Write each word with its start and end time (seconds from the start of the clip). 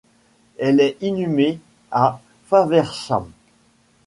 Elle 0.57 0.79
est 0.79 0.97
inhumée 1.01 1.59
à 1.91 2.19
Faversham. 2.45 3.29